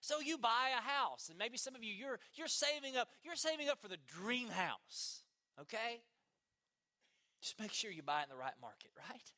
[0.00, 3.36] So you buy a house, and maybe some of you you're you're saving up, you're
[3.36, 5.22] saving up for the dream house.
[5.60, 6.00] Okay?
[7.42, 9.32] Just make sure you buy it in the right market, right?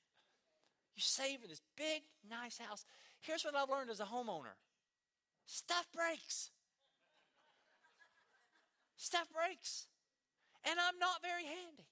[0.94, 2.84] You save for this big, nice house.
[3.20, 4.54] Here's what I've learned as a homeowner.
[5.46, 6.50] Stuff breaks.
[8.96, 9.86] Stuff breaks.
[10.64, 11.86] And I'm not very handy.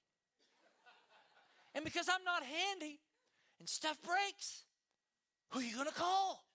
[1.73, 2.99] And because I'm not handy
[3.59, 4.63] and stuff breaks,
[5.51, 6.45] who are you going to call?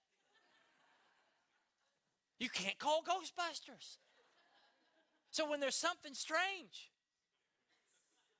[2.38, 3.98] You can't call Ghostbusters.
[5.30, 6.90] So when there's something strange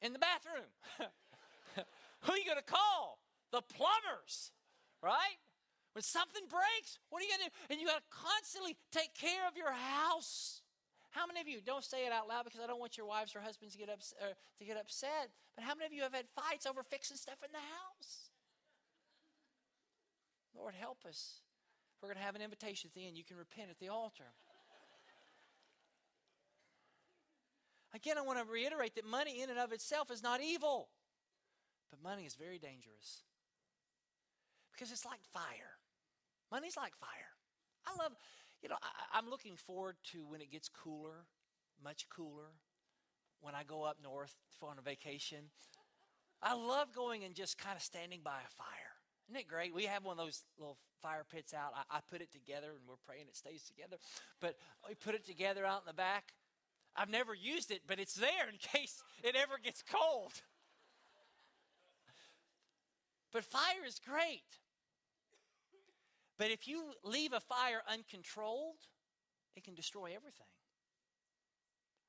[0.01, 0.73] in the bathroom,
[2.23, 3.21] who are you going to call?
[3.53, 4.53] The plumbers,
[5.03, 5.39] right?
[5.93, 7.57] When something breaks, what are you going to do?
[7.71, 10.63] And you got to constantly take care of your house.
[11.11, 13.35] How many of you don't say it out loud because I don't want your wives
[13.35, 14.15] or husbands to get ups,
[14.59, 15.31] to get upset?
[15.57, 18.31] But how many of you have had fights over fixing stuff in the house?
[20.57, 21.43] Lord, help us.
[22.01, 23.17] We're going to have an invitation at the end.
[23.17, 24.33] You can repent at the altar.
[27.93, 30.89] Again, I want to reiterate that money in and of itself is not evil,
[31.91, 33.23] but money is very dangerous
[34.73, 35.75] because it's like fire.
[36.53, 37.35] Money's like fire.
[37.87, 38.13] I love,
[38.63, 38.77] you know,
[39.13, 41.25] I, am looking forward to when it gets cooler,
[41.83, 42.53] much cooler,
[43.41, 45.51] when I go up north for on a vacation.
[46.43, 48.97] I love going and just kind of standing by a fire.
[49.29, 49.75] Isn't it great?
[49.75, 51.73] We have one of those little fire pits out.
[51.75, 53.97] I, I put it together and we're praying it stays together.
[54.41, 54.57] But
[54.89, 56.33] we put it together out in the back.
[56.97, 60.33] I've never used it, but it's there in case it ever gets cold.
[63.33, 64.43] But fire is great.
[66.41, 68.81] But if you leave a fire uncontrolled,
[69.55, 70.49] it can destroy everything.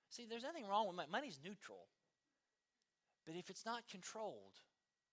[0.10, 1.10] See, there's nothing wrong with money.
[1.12, 1.90] Money's neutral.
[3.26, 4.56] But if it's not controlled,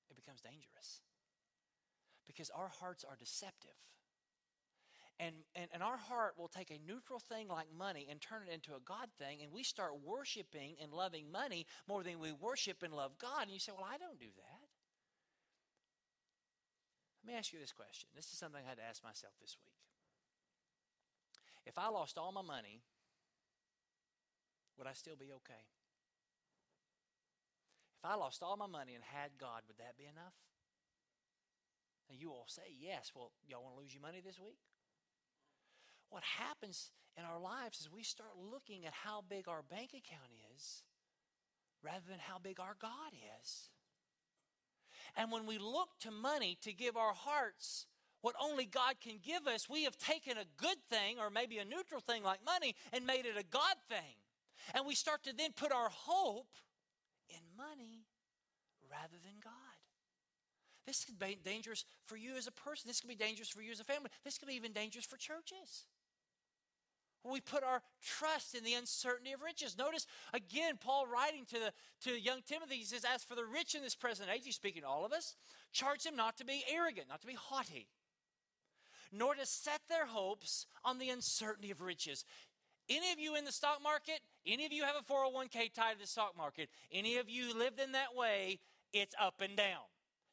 [0.09, 1.03] it becomes dangerous.
[2.29, 3.75] Because our hearts are deceptive.
[5.19, 8.55] And, and, and our heart will take a neutral thing like money and turn it
[8.55, 12.85] into a God thing, and we start worshiping and loving money more than we worship
[12.85, 13.43] and love God.
[13.43, 14.58] And you say, Well, I don't do that.
[17.29, 18.09] Let me ask you this question.
[18.17, 19.77] This is something I had to ask myself this week.
[21.69, 22.81] If I lost all my money,
[24.79, 25.69] would I still be okay?
[28.01, 30.33] If I lost all my money and had God, would that be enough?
[32.09, 33.13] And you all say, yes.
[33.15, 34.65] Well, y'all want to lose your money this week?
[36.09, 40.33] What happens in our lives is we start looking at how big our bank account
[40.57, 40.81] is
[41.85, 43.69] rather than how big our God is.
[45.17, 47.87] And when we look to money to give our hearts
[48.21, 51.65] what only God can give us, we have taken a good thing or maybe a
[51.65, 54.17] neutral thing like money and made it a God thing.
[54.75, 56.51] And we start to then put our hope
[57.29, 58.07] in money
[58.91, 59.53] rather than God.
[60.87, 62.89] This could be dangerous for you as a person.
[62.89, 64.09] This could be dangerous for you as a family.
[64.25, 65.85] This could be even dangerous for churches.
[67.25, 69.77] We put our trust in the uncertainty of riches.
[69.77, 71.73] Notice again, Paul writing to the
[72.05, 74.83] to young Timothy, he says, As for the rich in this present age, he's speaking
[74.83, 75.37] to all of us,
[75.73, 77.89] charge them not to be arrogant, not to be haughty,
[79.13, 82.25] nor to set their hopes on the uncertainty of riches.
[82.89, 86.01] Any of you in the stock market, any of you have a 401k tied to
[86.01, 88.61] the stock market, any of you lived in that way,
[88.93, 89.85] it's up and down.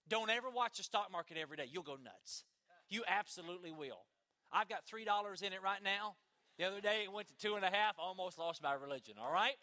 [0.08, 1.66] Don't ever watch the stock market every day.
[1.70, 2.44] You'll go nuts.
[2.88, 4.06] You absolutely will.
[4.52, 6.16] I've got $3 in it right now.
[6.58, 9.32] The other day it went to two and a half, almost lost my religion, all
[9.32, 9.56] right?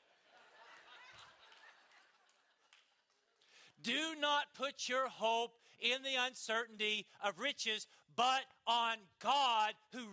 [3.82, 10.06] Do not put your hope in the uncertainty of riches, but on God who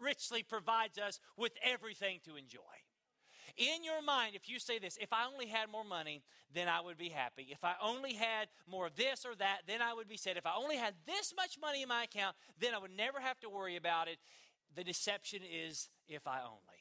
[0.00, 2.60] richly provides us with everything to enjoy.
[3.56, 6.82] In your mind, if you say this, if I only had more money, then I
[6.82, 7.48] would be happy.
[7.50, 10.36] If I only had more of this or that, then I would be sad.
[10.36, 13.40] If I only had this much money in my account, then I would never have
[13.40, 14.18] to worry about it.
[14.74, 16.80] The deception is if I only,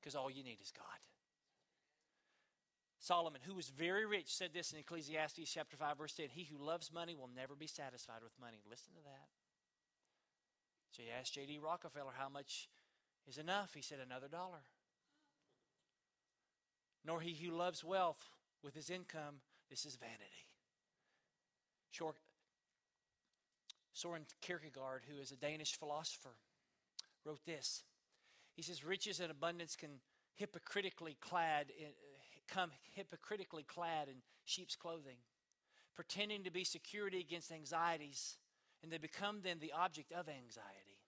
[0.00, 0.98] because all you need is God.
[3.02, 6.64] Solomon, who was very rich, said this in Ecclesiastes chapter 5, verse 10 He who
[6.64, 8.58] loves money will never be satisfied with money.
[8.68, 9.28] Listen to that.
[10.92, 11.58] So he asked J.D.
[11.58, 12.68] Rockefeller, How much
[13.26, 13.72] is enough?
[13.74, 14.62] He said, Another dollar.
[17.04, 18.22] Nor he who loves wealth
[18.62, 20.46] with his income, this is vanity.
[21.90, 22.16] Short,
[23.92, 26.36] Soren Kierkegaard, who is a Danish philosopher,
[27.24, 27.82] wrote this.
[28.54, 30.00] He says, Riches and abundance can
[30.34, 31.88] hypocritically clad in,
[32.48, 35.18] come hypocritically clad in sheep's clothing,
[35.94, 38.36] pretending to be security against anxieties,
[38.82, 41.00] and they become then the object of anxiety.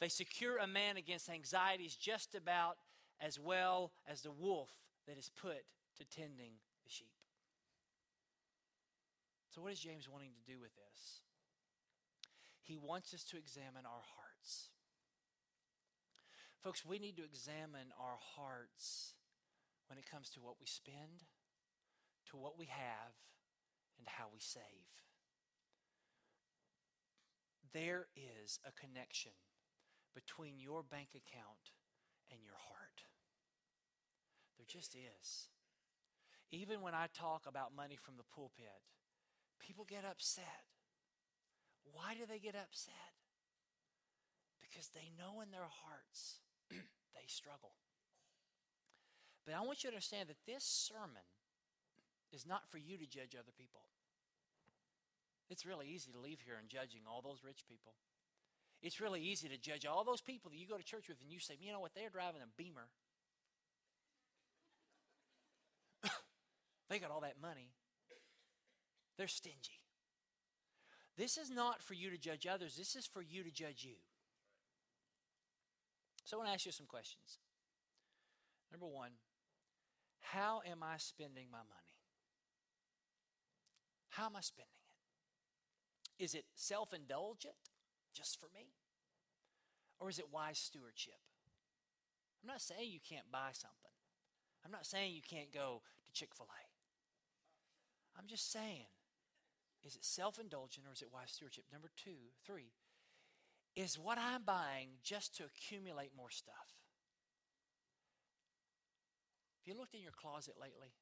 [0.00, 2.76] They secure a man against anxieties just about
[3.20, 4.70] as well as the wolf
[5.06, 5.64] that is put
[5.98, 7.12] to tending the sheep.
[9.54, 11.20] So, what is James wanting to do with this?
[12.62, 14.70] He wants us to examine our hearts.
[16.62, 19.14] Folks, we need to examine our hearts
[19.88, 21.24] when it comes to what we spend,
[22.30, 23.16] to what we have,
[23.98, 24.92] and how we save.
[27.72, 29.32] There is a connection
[30.14, 31.72] between your bank account
[32.30, 33.08] and your heart.
[34.58, 35.48] There just is.
[36.52, 38.84] Even when I talk about money from the pulpit,
[39.60, 40.68] people get upset.
[41.90, 43.16] Why do they get upset?
[44.60, 46.40] Because they know in their hearts
[47.14, 47.72] they struggle.
[49.44, 51.26] But I want you to understand that this sermon
[52.32, 53.82] is not for you to judge other people.
[55.48, 57.94] It's really easy to leave here and judging all those rich people.
[58.82, 61.30] It's really easy to judge all those people that you go to church with and
[61.30, 62.88] you say, you know what, they're driving a beamer.
[66.88, 67.72] they got all that money.
[69.18, 69.82] They're stingy.
[71.18, 73.96] This is not for you to judge others, this is for you to judge you.
[76.30, 77.42] So I want to ask you some questions.
[78.70, 79.10] Number one,
[80.20, 81.90] how am I spending my money?
[84.10, 86.22] How am I spending it?
[86.22, 87.58] Is it self indulgent,
[88.14, 88.70] just for me?
[89.98, 91.18] Or is it wise stewardship?
[92.44, 93.98] I'm not saying you can't buy something,
[94.64, 96.62] I'm not saying you can't go to Chick fil A.
[98.16, 98.86] I'm just saying,
[99.84, 101.64] is it self indulgent or is it wise stewardship?
[101.72, 102.70] Number two, three,
[103.76, 106.74] is what I'm buying just to accumulate more stuff?
[109.60, 110.92] Have you looked in your closet lately?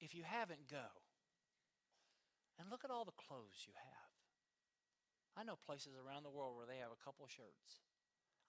[0.00, 0.90] If you haven't, go.
[2.58, 4.10] And look at all the clothes you have.
[5.36, 7.80] I know places around the world where they have a couple shirts.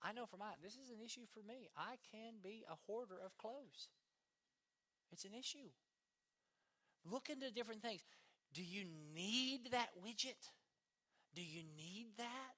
[0.02, 1.70] I know for my this is an issue for me.
[1.78, 3.88] I can be a hoarder of clothes.
[5.12, 5.72] It's an issue.
[7.06, 8.02] Look into different things.
[8.54, 8.86] Do you
[9.16, 10.50] need that widget?
[11.36, 12.54] Do you need that?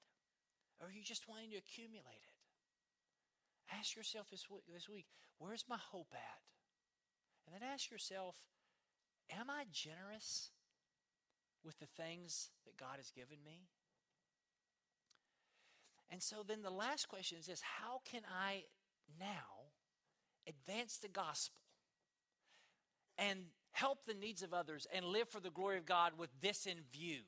[0.80, 3.76] Or are you just wanting to accumulate it?
[3.78, 5.06] Ask yourself this week, this week
[5.38, 6.40] where's my hope at?
[7.46, 8.36] And then ask yourself,
[9.30, 10.50] am I generous
[11.64, 13.68] with the things that God has given me?
[16.10, 18.64] And so then the last question is this how can I
[19.18, 19.72] now
[20.46, 21.56] advance the gospel
[23.18, 26.66] and help the needs of others and live for the glory of God with this
[26.66, 27.22] in view?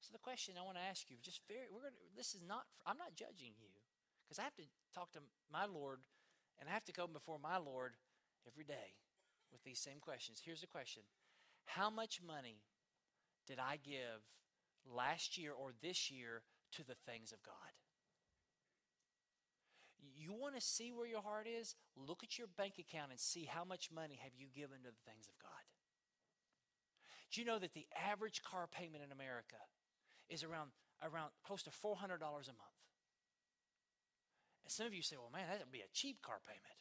[0.00, 2.64] So the question I want to ask you, just very, we're gonna, this is not,
[2.86, 3.72] I'm not judging you
[4.22, 5.20] because I have to talk to
[5.50, 6.00] my Lord
[6.58, 7.92] And I have to come before my Lord
[8.46, 8.96] every day
[9.52, 10.40] with these same questions.
[10.44, 11.02] Here's the question
[11.66, 12.62] How much money
[13.46, 14.24] did I give
[14.86, 16.42] last year or this year
[16.72, 17.72] to the things of God?
[20.18, 21.74] You want to see where your heart is?
[21.96, 25.10] Look at your bank account and see how much money have you given to the
[25.10, 25.64] things of God.
[27.30, 29.60] Do you know that the average car payment in America
[30.28, 30.70] is around
[31.02, 32.76] around close to $400 a month?
[34.64, 36.76] And some of you say, well, man, that would be a cheap car payment.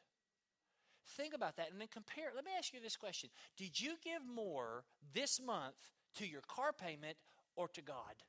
[1.06, 2.34] Think about that and then compare.
[2.34, 5.78] Let me ask you this question Did you give more this month
[6.18, 7.18] to your car payment
[7.56, 8.26] or to God?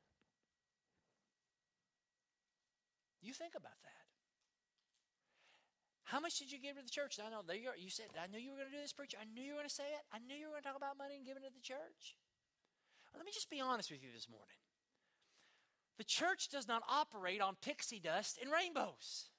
[3.23, 4.05] You think about that.
[6.05, 7.19] How much did you give to the church?
[7.19, 7.75] I know there you are.
[7.75, 9.19] You said, I knew you were going to do this, preacher.
[9.19, 10.07] I knew you were going to say it.
[10.15, 12.15] I knew you were going to talk about money and giving to the church.
[13.17, 14.61] Let me just be honest with you this morning.
[15.99, 19.31] The church does not operate on pixie dust and rainbows.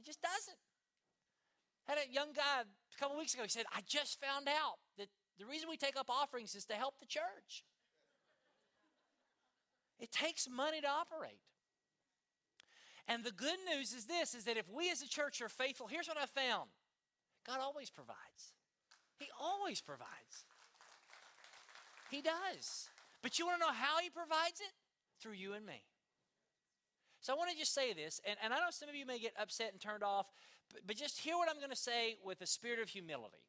[0.00, 0.58] It just doesn't.
[1.86, 5.08] Had a young guy a couple weeks ago, he said, I just found out that
[5.38, 7.64] the reason we take up offerings is to help the church.
[9.98, 11.40] It takes money to operate.
[13.08, 15.86] And the good news is this is that if we as a church are faithful,
[15.86, 16.70] here's what I found.
[17.46, 18.54] God always provides.
[19.18, 20.46] He always provides.
[22.10, 22.88] He does.
[23.22, 24.72] But you want to know how he provides it?
[25.22, 25.84] Through you and me.
[27.20, 29.20] So I want to just say this, and, and I know some of you may
[29.20, 30.26] get upset and turned off,
[30.72, 33.44] but, but just hear what I'm going to say with a spirit of humility.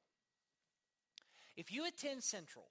[1.58, 2.66] If you attend Central,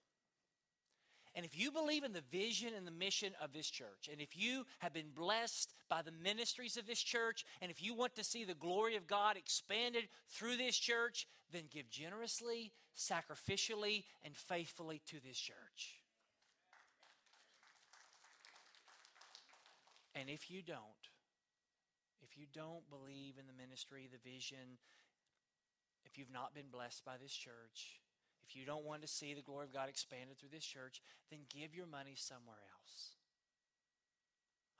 [1.34, 4.36] and if you believe in the vision and the mission of this church, and if
[4.36, 8.24] you have been blessed by the ministries of this church, and if you want to
[8.24, 15.00] see the glory of God expanded through this church, then give generously, sacrificially, and faithfully
[15.06, 16.01] to this church.
[20.14, 21.02] And if you don't,
[22.22, 24.78] if you don't believe in the ministry, the vision,
[26.04, 28.00] if you've not been blessed by this church,
[28.46, 31.00] if you don't want to see the glory of God expanded through this church,
[31.30, 33.16] then give your money somewhere else.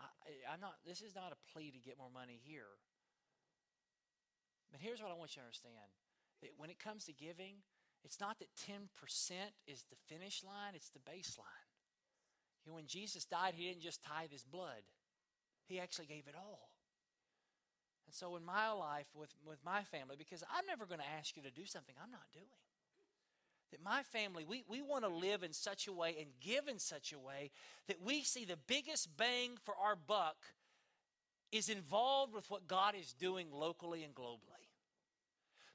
[0.00, 2.76] I, am not, this is not a plea to get more money here.
[4.70, 5.92] But here's what I want you to understand
[6.42, 7.62] that when it comes to giving,
[8.04, 8.88] it's not that 10%
[9.68, 11.70] is the finish line, it's the baseline.
[12.64, 14.82] You know, when Jesus died, he didn't just tithe his blood.
[15.66, 16.70] He actually gave it all.
[18.06, 21.36] And so in my life with, with my family, because I'm never going to ask
[21.36, 22.46] you to do something I'm not doing.
[23.70, 26.78] That my family, we, we want to live in such a way and give in
[26.78, 27.50] such a way
[27.88, 30.36] that we see the biggest bang for our buck
[31.50, 34.51] is involved with what God is doing locally and globally.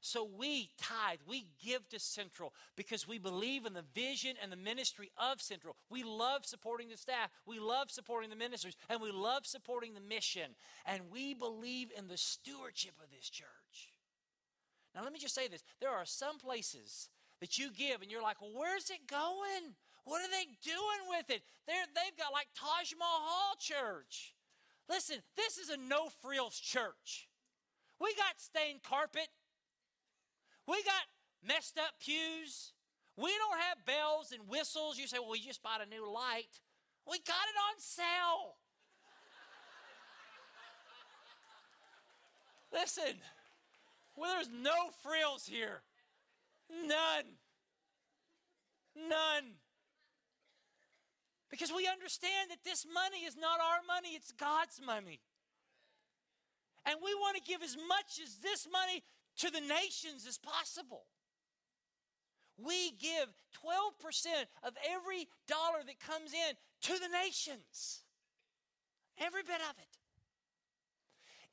[0.00, 4.56] So we tithe, we give to Central because we believe in the vision and the
[4.56, 5.74] ministry of Central.
[5.90, 10.00] We love supporting the staff, we love supporting the ministers, and we love supporting the
[10.00, 10.54] mission.
[10.86, 13.48] And we believe in the stewardship of this church.
[14.94, 17.08] Now, let me just say this there are some places
[17.40, 19.74] that you give and you're like, well, where's it going?
[20.04, 21.42] What are they doing with it?
[21.66, 24.34] They're, they've got like Taj Mahal Church.
[24.88, 27.28] Listen, this is a no frills church.
[28.00, 29.28] We got stained carpet.
[30.68, 31.08] We got
[31.42, 32.72] messed up pews.
[33.16, 34.98] We don't have bells and whistles.
[34.98, 36.60] You say, well, we just bought a new light.
[37.10, 38.60] We got it on sale.
[42.70, 43.16] Listen,
[44.14, 45.80] well, there's no frills here.
[46.70, 47.24] None.
[48.94, 49.54] None.
[51.50, 55.20] Because we understand that this money is not our money, it's God's money.
[56.84, 59.02] And we want to give as much as this money
[59.38, 61.04] to the nations as possible.
[62.58, 63.28] We give
[63.64, 64.26] 12%
[64.64, 68.02] of every dollar that comes in to the nations.
[69.18, 69.98] Every bit of it.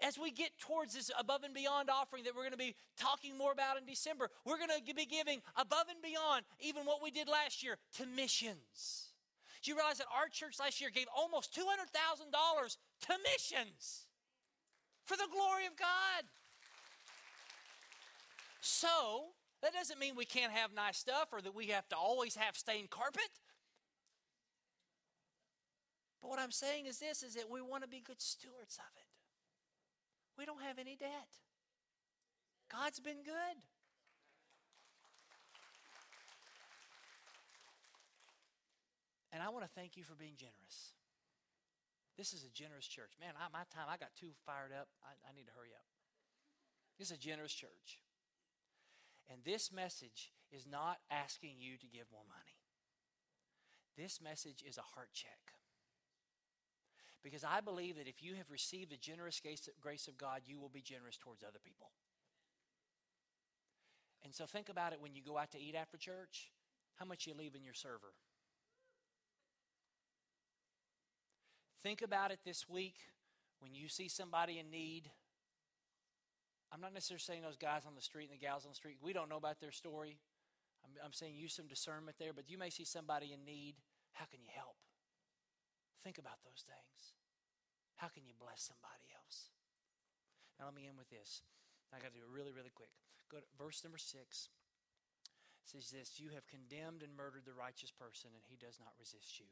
[0.05, 3.37] As we get towards this above and beyond offering that we're going to be talking
[3.37, 7.11] more about in December, we're going to be giving above and beyond even what we
[7.11, 9.13] did last year to missions.
[9.63, 12.77] Do you realize that our church last year gave almost $200,000
[13.07, 14.07] to missions
[15.05, 16.25] for the glory of God?
[18.65, 22.35] So, that doesn't mean we can't have nice stuff or that we have to always
[22.35, 23.29] have stained carpet.
[26.19, 28.89] But what I'm saying is this is that we want to be good stewards of
[28.97, 29.05] it.
[30.35, 31.29] We don't have any debt.
[32.71, 33.61] God's been good.
[39.31, 40.97] And I want to thank you for being generous.
[42.17, 43.13] This is a generous church.
[43.21, 44.87] Man, I, my time, I got too fired up.
[45.03, 45.85] I, I need to hurry up.
[46.97, 47.99] This is a generous church.
[49.31, 52.59] And this message is not asking you to give more money.
[53.97, 55.53] This message is a heart check.
[57.23, 59.41] Because I believe that if you have received the generous
[59.81, 61.89] grace of God, you will be generous towards other people.
[64.23, 66.51] And so think about it when you go out to eat after church,
[66.95, 68.13] how much you leave in your server.
[71.81, 72.95] Think about it this week
[73.59, 75.09] when you see somebody in need.
[76.75, 78.99] I'm not necessarily saying those guys on the street and the gals on the street,
[78.99, 80.19] we don't know about their story.
[80.83, 83.79] I'm, I'm saying use some discernment there, but you may see somebody in need.
[84.11, 84.75] How can you help?
[86.03, 87.15] Think about those things.
[87.95, 89.55] How can you bless somebody else?
[90.59, 91.47] Now, let me end with this.
[91.95, 92.91] I got to do it really, really quick.
[93.31, 94.51] Go to verse number six.
[95.63, 99.39] Says this You have condemned and murdered the righteous person, and he does not resist
[99.39, 99.47] you.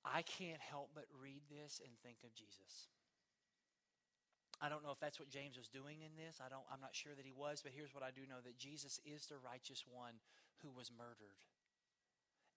[0.00, 2.88] I can't help but read this and think of Jesus.
[4.62, 6.38] I don't know if that's what James was doing in this.
[6.38, 8.62] I don't I'm not sure that he was, but here's what I do know that
[8.62, 10.22] Jesus is the righteous one
[10.62, 11.42] who was murdered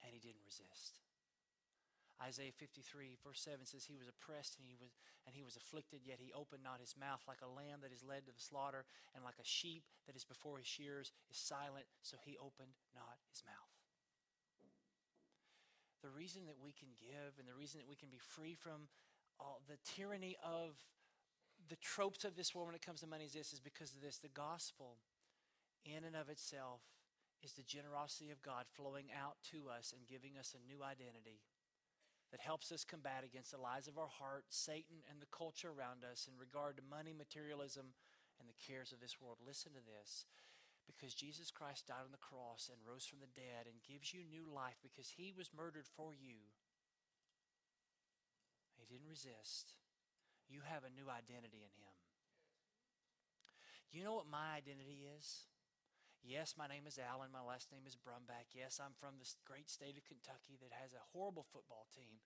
[0.06, 1.02] and he didn't resist.
[2.22, 4.96] Isaiah 53, verse 7 says, He was oppressed and he was,
[5.28, 8.08] and he was afflicted, yet he opened not his mouth, like a lamb that is
[8.08, 11.84] led to the slaughter, and like a sheep that is before his shears is silent,
[12.08, 13.76] so he opened not his mouth.
[16.00, 18.88] The reason that we can give and the reason that we can be free from
[19.36, 20.78] all the tyranny of
[21.70, 24.02] the tropes of this world when it comes to money is this is because of
[24.02, 24.18] this.
[24.18, 24.98] The gospel,
[25.86, 26.82] in and of itself,
[27.44, 31.46] is the generosity of God flowing out to us and giving us a new identity
[32.32, 36.02] that helps us combat against the lies of our heart, Satan, and the culture around
[36.02, 37.94] us in regard to money, materialism,
[38.42, 39.38] and the cares of this world.
[39.46, 40.26] Listen to this.
[40.86, 44.22] Because Jesus Christ died on the cross and rose from the dead and gives you
[44.22, 46.46] new life because he was murdered for you.
[48.78, 49.74] He didn't resist.
[50.50, 51.96] You have a new identity in him.
[53.92, 55.48] You know what my identity is?
[56.26, 57.30] Yes, my name is Allen.
[57.30, 58.52] My last name is Brumback.
[58.58, 62.20] Yes, I'm from this great state of Kentucky that has a horrible football team.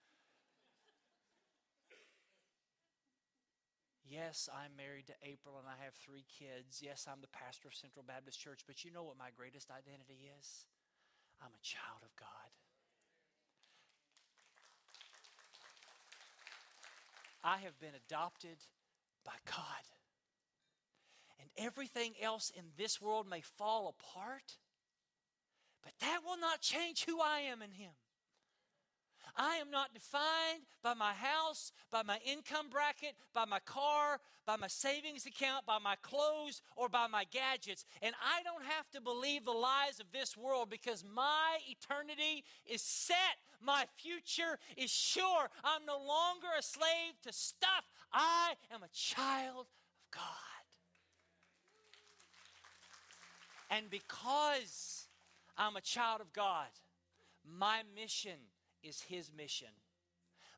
[4.10, 6.82] Yes, I'm married to April and I have three kids.
[6.82, 8.66] Yes, I'm the pastor of Central Baptist Church.
[8.66, 10.66] But you know what my greatest identity is?
[11.38, 12.50] I'm a child of God.
[17.44, 18.58] I have been adopted
[19.26, 19.84] by God
[21.40, 24.58] and everything else in this world may fall apart,
[25.82, 27.92] but that will not change who I am in Him.
[29.40, 34.58] I am not defined by my house, by my income bracket, by my car, by
[34.58, 37.86] my savings account, by my clothes, or by my gadgets.
[38.02, 42.82] And I don't have to believe the lies of this world because my eternity is
[42.82, 43.38] set.
[43.62, 45.50] My future is sure.
[45.64, 47.86] I'm no longer a slave to stuff.
[48.12, 50.24] I am a child of God.
[53.70, 55.08] And because
[55.58, 56.68] I'm a child of God,
[57.46, 58.40] my mission
[58.84, 59.68] is His mission.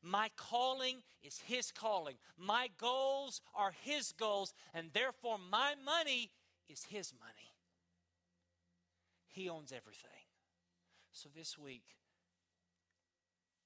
[0.03, 2.15] My calling is His calling.
[2.38, 6.32] My goals are His goals, and therefore my money
[6.69, 7.53] is His money.
[9.28, 10.09] He owns everything.
[11.11, 11.84] So this week,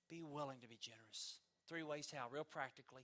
[0.10, 1.40] be willing to be generous.
[1.68, 3.04] Three ways how, real practically.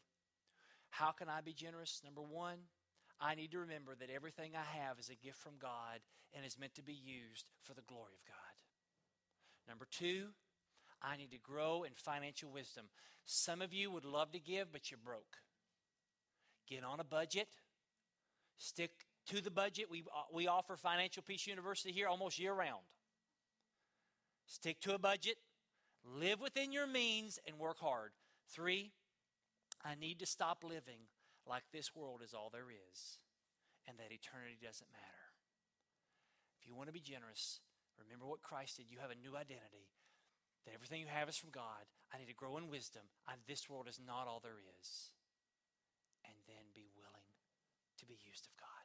[0.90, 2.02] How can I be generous?
[2.04, 2.58] Number one,
[3.20, 6.02] I need to remember that everything I have is a gift from God
[6.34, 8.54] and is meant to be used for the glory of God.
[9.68, 10.28] Number two,
[11.02, 12.86] I need to grow in financial wisdom.
[13.26, 15.38] Some of you would love to give, but you're broke.
[16.68, 17.48] Get on a budget,
[18.58, 18.92] stick
[19.28, 19.88] to the budget.
[19.90, 22.84] We, uh, we offer Financial Peace University here almost year round.
[24.46, 25.38] Stick to a budget,
[26.04, 28.12] live within your means, and work hard.
[28.50, 28.92] Three,
[29.84, 31.08] I need to stop living
[31.48, 33.18] like this world is all there is
[33.88, 35.26] and that eternity doesn't matter.
[36.60, 37.60] If you want to be generous,
[37.98, 38.92] remember what Christ did.
[38.92, 39.90] You have a new identity,
[40.92, 41.88] everything you have is from God.
[42.14, 43.04] I need to grow in wisdom.
[43.26, 45.12] I, this world is not all there is.
[46.26, 47.32] And then be willing
[48.00, 48.84] to be used of God.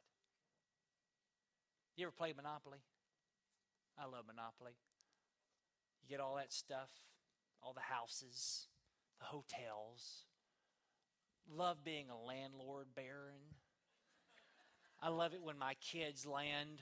[1.97, 2.79] You ever play Monopoly?
[3.99, 4.79] I love Monopoly.
[6.01, 6.87] You get all that stuff,
[7.61, 8.67] all the houses,
[9.19, 10.23] the hotels,
[11.51, 13.51] love being a landlord baron.
[15.01, 16.79] I love it when my kids land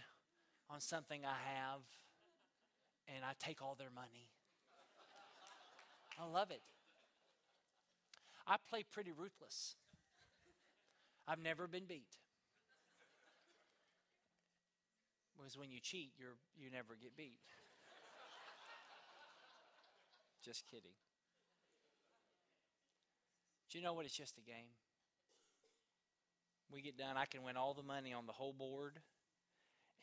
[0.69, 1.81] on something I have
[3.07, 4.29] and I take all their money.
[6.19, 6.61] I love it.
[8.47, 9.75] I play pretty ruthless.
[11.27, 12.17] I've never been beat.
[15.35, 17.39] Because when you cheat, you're, you never get beat.
[20.43, 20.93] Just kidding.
[23.71, 24.05] Do you know what?
[24.05, 24.71] It's just a game.
[26.71, 28.99] We get done, I can win all the money on the whole board.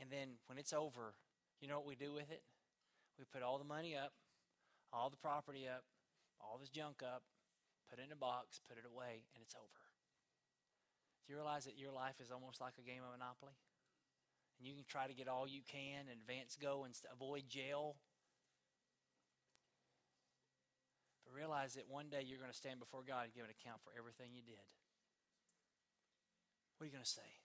[0.01, 1.15] And then when it's over,
[1.61, 2.43] you know what we do with it?
[3.19, 4.13] We put all the money up,
[4.93, 5.85] all the property up,
[6.43, 7.23] all this junk up,
[7.89, 9.87] put it in a box, put it away, and it's over.
[11.25, 13.55] Do you realize that your life is almost like a game of Monopoly?
[14.63, 17.97] and you can try to get all you can and advance go and avoid jail.
[21.27, 23.83] But realize that one day you're going to stand before God and give an account
[23.83, 24.63] for everything you did.
[26.79, 27.42] What are you going to say?